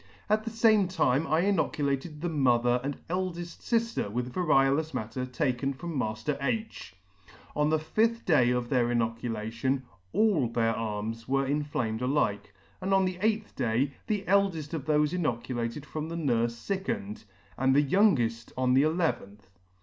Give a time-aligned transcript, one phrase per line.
[0.31, 5.73] At the fame time I inoculated the mother and eldeft lifter with variolous matter taken
[5.73, 6.95] from Mailer H.
[7.55, 12.51] On the fifth day of their inoculation, all their arms were in flamed alike;
[12.81, 17.23] and on the eighth day, the eldeft of thofe inocu lated from the nurfe fickened,
[17.55, 19.49] and the youngeft on the eleventh.